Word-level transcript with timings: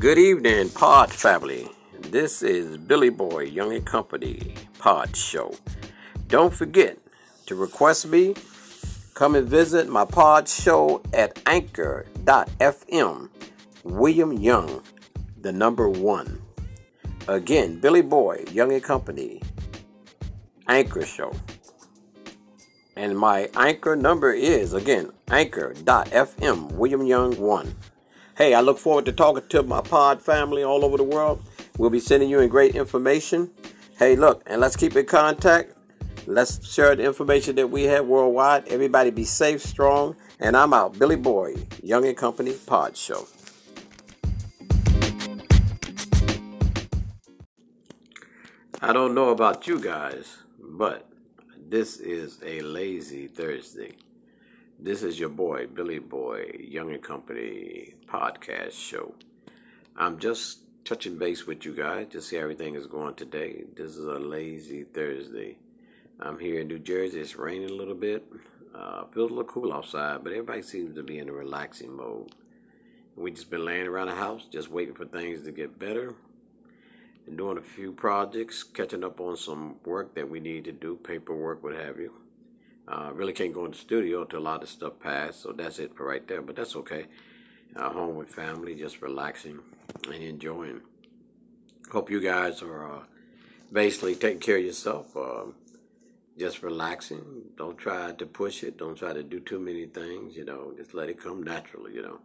Good 0.00 0.16
evening, 0.16 0.70
Pod 0.70 1.12
family. 1.12 1.68
This 2.00 2.42
is 2.42 2.78
Billy 2.78 3.10
Boy 3.10 3.40
Young 3.40 3.74
and 3.74 3.84
Company 3.84 4.54
Pod 4.78 5.14
Show. 5.14 5.54
Don't 6.26 6.54
forget 6.54 6.96
to 7.44 7.54
request 7.54 8.06
me. 8.06 8.34
Come 9.12 9.34
and 9.34 9.46
visit 9.46 9.90
my 9.90 10.06
pod 10.06 10.48
show 10.48 11.02
at 11.12 11.38
anchor.fm. 11.44 13.28
William 13.84 14.32
Young, 14.32 14.82
the 15.38 15.52
number 15.52 15.90
one. 15.90 16.40
Again, 17.28 17.78
Billy 17.78 18.00
Boy 18.00 18.46
Young 18.50 18.72
and 18.72 18.82
Company 18.82 19.42
Anchor 20.66 21.04
Show. 21.04 21.34
And 22.96 23.18
my 23.18 23.50
anchor 23.54 23.96
number 23.96 24.32
is 24.32 24.72
again 24.72 25.12
anchor.fm 25.30 26.72
William 26.72 27.04
Young 27.04 27.38
1. 27.38 27.74
Hey, 28.40 28.54
I 28.54 28.62
look 28.62 28.78
forward 28.78 29.04
to 29.04 29.12
talking 29.12 29.46
to 29.50 29.62
my 29.64 29.82
pod 29.82 30.22
family 30.22 30.62
all 30.62 30.82
over 30.82 30.96
the 30.96 31.04
world. 31.04 31.42
We'll 31.76 31.90
be 31.90 32.00
sending 32.00 32.30
you 32.30 32.40
in 32.40 32.48
great 32.48 32.74
information. 32.74 33.50
Hey, 33.98 34.16
look, 34.16 34.42
and 34.46 34.62
let's 34.62 34.76
keep 34.76 34.96
in 34.96 35.04
contact. 35.04 35.74
Let's 36.26 36.66
share 36.66 36.96
the 36.96 37.04
information 37.04 37.56
that 37.56 37.66
we 37.66 37.82
have 37.82 38.06
worldwide. 38.06 38.66
Everybody 38.68 39.10
be 39.10 39.24
safe, 39.24 39.60
strong, 39.60 40.16
and 40.38 40.56
I'm 40.56 40.72
out. 40.72 40.98
Billy 40.98 41.16
Boy, 41.16 41.54
Young 41.82 42.06
and 42.06 42.16
Company 42.16 42.54
Pod 42.54 42.96
Show. 42.96 43.26
I 48.80 48.94
don't 48.94 49.14
know 49.14 49.28
about 49.28 49.66
you 49.66 49.78
guys, 49.78 50.38
but 50.58 51.06
this 51.68 51.98
is 51.98 52.38
a 52.42 52.62
lazy 52.62 53.26
Thursday. 53.26 53.96
This 54.82 55.02
is 55.02 55.20
your 55.20 55.28
boy, 55.28 55.66
Billy 55.66 55.98
Boy, 55.98 56.52
Young 56.58 56.90
and 56.90 57.02
Company 57.02 57.92
podcast 58.06 58.72
show. 58.72 59.14
I'm 59.94 60.18
just 60.18 60.60
touching 60.86 61.18
base 61.18 61.46
with 61.46 61.66
you 61.66 61.74
guys 61.74 62.06
to 62.12 62.22
see 62.22 62.36
how 62.36 62.42
everything 62.44 62.76
is 62.76 62.86
going 62.86 63.14
today. 63.14 63.64
This 63.76 63.94
is 63.94 64.06
a 64.06 64.18
lazy 64.18 64.84
Thursday. 64.84 65.58
I'm 66.18 66.38
here 66.38 66.60
in 66.60 66.68
New 66.68 66.78
Jersey. 66.78 67.20
It's 67.20 67.36
raining 67.36 67.68
a 67.68 67.74
little 67.74 67.94
bit. 67.94 68.24
Uh, 68.74 69.04
feels 69.12 69.30
a 69.30 69.34
little 69.34 69.52
cool 69.52 69.70
outside, 69.70 70.24
but 70.24 70.32
everybody 70.32 70.62
seems 70.62 70.94
to 70.94 71.02
be 71.02 71.18
in 71.18 71.28
a 71.28 71.32
relaxing 71.32 71.94
mode. 71.94 72.34
We 73.16 73.32
just 73.32 73.50
been 73.50 73.66
laying 73.66 73.86
around 73.86 74.06
the 74.06 74.14
house, 74.14 74.46
just 74.50 74.70
waiting 74.70 74.94
for 74.94 75.04
things 75.04 75.42
to 75.42 75.52
get 75.52 75.78
better. 75.78 76.14
And 77.26 77.36
doing 77.36 77.58
a 77.58 77.62
few 77.62 77.92
projects, 77.92 78.62
catching 78.62 79.04
up 79.04 79.20
on 79.20 79.36
some 79.36 79.76
work 79.84 80.14
that 80.14 80.30
we 80.30 80.40
need 80.40 80.64
to 80.64 80.72
do, 80.72 80.96
paperwork, 80.96 81.62
what 81.62 81.74
have 81.74 81.98
you. 81.98 82.14
Uh, 82.88 83.10
really 83.12 83.32
can't 83.32 83.52
go 83.52 83.64
in 83.64 83.70
the 83.70 83.76
studio 83.76 84.22
until 84.22 84.40
a 84.40 84.42
lot 84.42 84.62
of 84.62 84.68
stuff 84.68 84.98
passed, 84.98 85.42
so 85.42 85.52
that's 85.52 85.78
it 85.78 85.94
for 85.94 86.06
right 86.06 86.26
there. 86.26 86.42
But 86.42 86.56
that's 86.56 86.74
okay. 86.76 87.06
Uh, 87.76 87.90
home 87.90 88.16
with 88.16 88.28
family, 88.28 88.74
just 88.74 89.00
relaxing 89.00 89.60
and 90.06 90.22
enjoying. 90.22 90.80
Hope 91.92 92.10
you 92.10 92.20
guys 92.20 92.62
are 92.62 92.96
uh, 92.96 93.02
basically 93.72 94.16
taking 94.16 94.40
care 94.40 94.56
of 94.56 94.64
yourself. 94.64 95.16
Um, 95.16 95.54
just 96.38 96.62
relaxing. 96.62 97.42
Don't 97.56 97.78
try 97.78 98.12
to 98.12 98.26
push 98.26 98.64
it. 98.64 98.78
Don't 98.78 98.96
try 98.96 99.12
to 99.12 99.22
do 99.22 99.40
too 99.40 99.60
many 99.60 99.86
things. 99.86 100.36
You 100.36 100.44
know, 100.44 100.72
just 100.76 100.94
let 100.94 101.08
it 101.08 101.20
come 101.20 101.42
naturally. 101.42 101.94
You 101.94 102.02
know, 102.02 102.20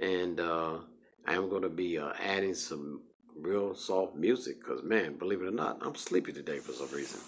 and 0.00 0.40
uh, 0.40 0.78
I 1.26 1.34
am 1.34 1.48
going 1.48 1.62
to 1.62 1.68
be 1.68 1.98
uh, 1.98 2.12
adding 2.18 2.54
some 2.54 3.02
real 3.36 3.74
soft 3.74 4.14
music 4.14 4.60
because, 4.60 4.82
man, 4.82 5.16
believe 5.16 5.42
it 5.42 5.48
or 5.48 5.50
not, 5.50 5.78
I'm 5.82 5.94
sleepy 5.94 6.32
today 6.32 6.58
for 6.58 6.72
some 6.72 6.90
reason. 6.90 7.20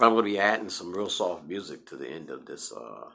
I'm 0.00 0.12
going 0.12 0.24
to 0.24 0.30
be 0.30 0.38
adding 0.38 0.70
some 0.70 0.92
real 0.92 1.08
soft 1.08 1.44
music 1.44 1.86
to 1.86 1.96
the 1.96 2.08
end 2.08 2.30
of 2.30 2.46
this 2.46 2.72
uh, 2.72 3.10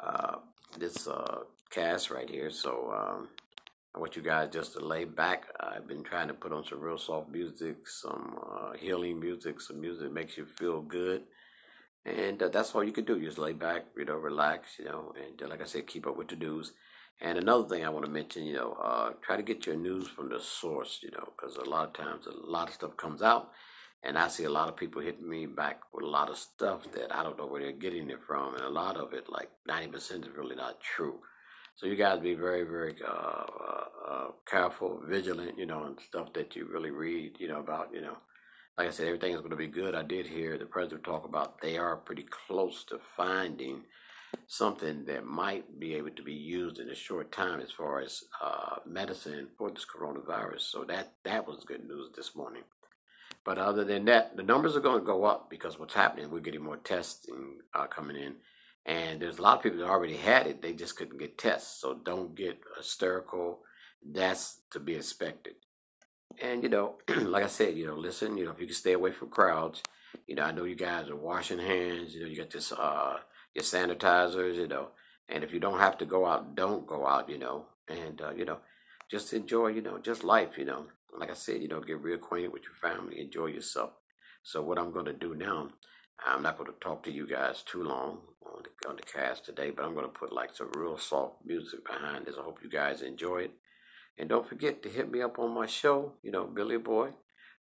uh, 0.00 0.36
this 0.78 1.08
uh, 1.08 1.40
cast 1.70 2.10
right 2.10 2.30
here. 2.30 2.50
So 2.50 2.92
um, 2.92 3.28
I 3.94 3.98
want 3.98 4.14
you 4.14 4.22
guys 4.22 4.50
just 4.52 4.74
to 4.74 4.84
lay 4.84 5.04
back. 5.04 5.46
I've 5.58 5.88
been 5.88 6.04
trying 6.04 6.28
to 6.28 6.34
put 6.34 6.52
on 6.52 6.64
some 6.64 6.80
real 6.80 6.98
soft 6.98 7.30
music, 7.30 7.88
some 7.88 8.38
uh, 8.48 8.72
healing 8.78 9.18
music, 9.18 9.60
some 9.60 9.80
music 9.80 10.04
that 10.04 10.14
makes 10.14 10.38
you 10.38 10.46
feel 10.46 10.82
good. 10.82 11.22
And 12.04 12.40
uh, 12.40 12.48
that's 12.48 12.74
all 12.76 12.84
you 12.84 12.92
can 12.92 13.04
do. 13.04 13.20
Just 13.20 13.38
lay 13.38 13.52
back, 13.52 13.86
you 13.96 14.04
know, 14.04 14.14
relax, 14.14 14.78
you 14.78 14.84
know, 14.84 15.12
and 15.16 15.42
uh, 15.42 15.48
like 15.48 15.60
I 15.60 15.66
said, 15.66 15.88
keep 15.88 16.06
up 16.06 16.16
with 16.16 16.28
the 16.28 16.36
news. 16.36 16.72
And 17.20 17.38
another 17.38 17.68
thing 17.68 17.84
I 17.84 17.88
want 17.88 18.04
to 18.04 18.10
mention, 18.10 18.44
you 18.44 18.54
know, 18.54 18.74
uh, 18.80 19.10
try 19.20 19.36
to 19.36 19.42
get 19.42 19.66
your 19.66 19.74
news 19.74 20.06
from 20.06 20.28
the 20.28 20.38
source, 20.38 21.00
you 21.02 21.10
know, 21.10 21.32
because 21.36 21.56
a 21.56 21.68
lot 21.68 21.88
of 21.88 21.92
times 21.92 22.26
a 22.26 22.48
lot 22.48 22.68
of 22.68 22.74
stuff 22.74 22.96
comes 22.96 23.20
out 23.20 23.50
and 24.04 24.16
I 24.16 24.28
see 24.28 24.44
a 24.44 24.50
lot 24.50 24.68
of 24.68 24.76
people 24.76 25.02
hitting 25.02 25.28
me 25.28 25.46
back 25.46 25.80
with 25.92 26.04
a 26.04 26.08
lot 26.08 26.30
of 26.30 26.36
stuff 26.38 26.90
that 26.92 27.14
I 27.14 27.22
don't 27.22 27.36
know 27.36 27.46
where 27.46 27.60
they're 27.60 27.72
getting 27.72 28.10
it 28.10 28.22
from. 28.22 28.54
And 28.54 28.64
a 28.64 28.68
lot 28.70 28.96
of 28.96 29.12
it, 29.12 29.28
like 29.28 29.50
90% 29.68 29.94
is 30.22 30.36
really 30.36 30.56
not 30.56 30.80
true. 30.80 31.18
So 31.74 31.86
you 31.86 31.96
guys 31.96 32.20
be 32.20 32.34
very, 32.34 32.64
very 32.64 32.96
uh, 33.06 33.10
uh, 33.10 33.84
uh, 34.08 34.26
careful, 34.48 35.00
vigilant, 35.06 35.58
you 35.58 35.66
know, 35.66 35.84
and 35.84 35.98
stuff 36.00 36.32
that 36.34 36.56
you 36.56 36.68
really 36.72 36.90
read, 36.90 37.36
you 37.38 37.48
know, 37.48 37.60
about, 37.60 37.90
you 37.92 38.00
know. 38.00 38.18
Like 38.76 38.88
I 38.88 38.90
said, 38.90 39.06
everything 39.06 39.32
is 39.32 39.40
going 39.40 39.50
to 39.50 39.56
be 39.56 39.66
good. 39.66 39.96
I 39.96 40.02
did 40.02 40.26
hear 40.26 40.56
the 40.56 40.66
president 40.66 41.02
talk 41.02 41.24
about 41.24 41.60
they 41.60 41.76
are 41.76 41.96
pretty 41.96 42.24
close 42.24 42.84
to 42.84 43.00
finding 43.16 43.82
something 44.46 45.04
that 45.06 45.24
might 45.24 45.80
be 45.80 45.94
able 45.94 46.10
to 46.10 46.22
be 46.22 46.34
used 46.34 46.78
in 46.78 46.88
a 46.88 46.94
short 46.94 47.32
time 47.32 47.60
as 47.60 47.72
far 47.72 48.00
as 48.00 48.22
uh, 48.42 48.76
medicine 48.86 49.48
for 49.56 49.70
this 49.70 49.84
coronavirus. 49.84 50.60
So 50.60 50.84
that 50.84 51.14
that 51.24 51.46
was 51.46 51.64
good 51.64 51.84
news 51.88 52.10
this 52.16 52.36
morning. 52.36 52.62
But 53.44 53.58
other 53.58 53.84
than 53.84 54.04
that, 54.06 54.36
the 54.36 54.42
numbers 54.42 54.76
are 54.76 54.80
going 54.80 54.98
to 54.98 55.06
go 55.06 55.24
up 55.24 55.48
because 55.48 55.78
what's 55.78 55.94
happening, 55.94 56.30
we're 56.30 56.40
getting 56.40 56.62
more 56.62 56.76
testing 56.76 57.60
uh, 57.74 57.86
coming 57.86 58.16
in. 58.16 58.36
And 58.84 59.20
there's 59.20 59.38
a 59.38 59.42
lot 59.42 59.56
of 59.56 59.62
people 59.62 59.78
that 59.78 59.88
already 59.88 60.16
had 60.16 60.46
it, 60.46 60.62
they 60.62 60.72
just 60.72 60.96
couldn't 60.96 61.18
get 61.18 61.38
tests. 61.38 61.80
So 61.80 61.94
don't 61.94 62.34
get 62.34 62.58
hysterical. 62.76 63.60
That's 64.04 64.60
to 64.72 64.80
be 64.80 64.94
expected. 64.94 65.54
And, 66.42 66.62
you 66.62 66.68
know, 66.68 66.96
like 67.22 67.44
I 67.44 67.48
said, 67.48 67.76
you 67.76 67.86
know, 67.86 67.96
listen, 67.96 68.36
you 68.36 68.44
know, 68.44 68.52
if 68.52 68.60
you 68.60 68.66
can 68.66 68.74
stay 68.74 68.92
away 68.92 69.12
from 69.12 69.30
crowds, 69.30 69.82
you 70.26 70.34
know, 70.34 70.42
I 70.42 70.52
know 70.52 70.64
you 70.64 70.74
guys 70.74 71.08
are 71.08 71.16
washing 71.16 71.58
hands, 71.58 72.14
you 72.14 72.20
know, 72.20 72.26
you 72.26 72.36
got 72.36 72.50
this, 72.50 72.72
uh, 72.72 73.18
your 73.54 73.64
sanitizers, 73.64 74.56
you 74.56 74.68
know, 74.68 74.88
and 75.28 75.42
if 75.42 75.52
you 75.52 75.60
don't 75.60 75.80
have 75.80 75.98
to 75.98 76.04
go 76.06 76.26
out, 76.26 76.54
don't 76.54 76.86
go 76.86 77.06
out, 77.06 77.28
you 77.28 77.38
know, 77.38 77.66
and, 77.88 78.20
uh, 78.20 78.30
you 78.30 78.44
know, 78.44 78.58
just 79.10 79.32
enjoy, 79.32 79.68
you 79.68 79.82
know, 79.82 79.98
just 79.98 80.22
life, 80.22 80.56
you 80.56 80.64
know 80.64 80.86
like 81.18 81.30
I 81.30 81.34
said, 81.34 81.62
you 81.62 81.68
know, 81.68 81.80
get 81.80 82.02
reacquainted 82.02 82.52
with 82.52 82.62
your 82.64 82.74
family, 82.80 83.20
enjoy 83.20 83.46
yourself. 83.46 83.90
So 84.42 84.62
what 84.62 84.78
I'm 84.78 84.92
going 84.92 85.06
to 85.06 85.12
do 85.12 85.34
now, 85.34 85.68
I'm 86.24 86.42
not 86.42 86.58
going 86.58 86.70
to 86.70 86.78
talk 86.80 87.02
to 87.04 87.12
you 87.12 87.26
guys 87.26 87.62
too 87.62 87.82
long 87.82 88.18
on 88.46 88.62
the, 88.62 88.88
on 88.88 88.96
the 88.96 89.02
cast 89.02 89.44
today, 89.44 89.70
but 89.70 89.84
I'm 89.84 89.94
going 89.94 90.06
to 90.06 90.12
put 90.12 90.32
like 90.32 90.54
some 90.54 90.70
real 90.74 90.98
soft 90.98 91.44
music 91.44 91.80
behind 91.84 92.26
this. 92.26 92.36
I 92.38 92.42
hope 92.42 92.58
you 92.62 92.70
guys 92.70 93.02
enjoy 93.02 93.38
it. 93.38 93.52
And 94.18 94.28
don't 94.28 94.48
forget 94.48 94.82
to 94.82 94.88
hit 94.88 95.10
me 95.10 95.22
up 95.22 95.38
on 95.38 95.54
my 95.54 95.66
show, 95.66 96.14
you 96.22 96.32
know, 96.32 96.44
Billy 96.44 96.78
Boy, 96.78 97.10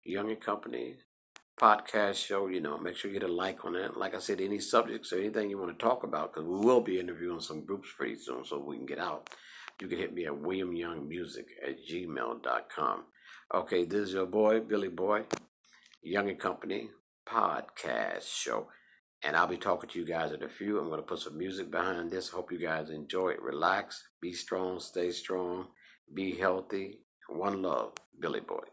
Young 0.04 0.30
and 0.30 0.42
Company 0.42 0.96
podcast 1.60 2.16
show. 2.16 2.48
You 2.48 2.62
know, 2.62 2.78
make 2.78 2.96
sure 2.96 3.12
you 3.12 3.20
get 3.20 3.30
a 3.30 3.32
like 3.32 3.64
on 3.66 3.74
that. 3.74 3.98
Like 3.98 4.16
I 4.16 4.20
said, 4.20 4.42
any 4.42 4.60
subjects 4.60 5.14
or 5.14 5.20
anything 5.20 5.50
you 5.50 5.60
want 5.60 5.78
to 5.78 5.86
talk 5.86 6.04
about, 6.04 6.34
because 6.34 6.48
we 6.48 6.58
will 6.58 6.82
be 6.82 7.00
interviewing 7.00 7.42
some 7.42 7.66
groups 7.66 7.90
pretty 7.96 8.16
soon 8.16 8.44
so 8.46 8.60
we 8.60 8.78
can 8.78 8.86
get 8.86 9.00
out. 9.00 9.30
You 9.82 9.88
can 9.88 10.00
hit 10.00 10.14
me 10.14 10.26
at 10.26 10.34
williamyoungmusic 10.34 11.46
at 11.64 11.86
gmail.com. 11.88 13.04
Okay, 13.54 13.86
this 13.86 14.10
is 14.10 14.14
your 14.14 14.26
boy, 14.26 14.60
Billy 14.60 14.90
Boy, 14.90 15.24
Young 16.04 16.28
and 16.28 16.38
Company 16.38 16.90
podcast 17.26 18.24
show. 18.24 18.68
And 19.24 19.38
I'll 19.38 19.48
be 19.48 19.56
talking 19.56 19.90
to 19.90 20.00
you 20.00 20.06
guys 20.06 20.34
in 20.34 20.44
a 20.44 20.50
few. 20.50 20.78
I'm 20.78 20.90
going 20.90 21.00
to 21.00 21.08
put 21.08 21.20
some 21.20 21.38
music 21.38 21.72
behind 21.72 22.12
this. 22.12 22.28
Hope 22.28 22.52
you 22.52 22.60
guys 22.60 22.90
enjoy 22.90 23.30
it. 23.30 23.42
Relax, 23.42 24.04
be 24.22 24.34
strong, 24.34 24.82
stay 24.82 25.12
strong, 25.12 25.68
be 26.14 26.36
healthy. 26.36 27.00
One 27.30 27.62
love, 27.62 27.94
Billy 28.20 28.42
Boy. 28.42 28.66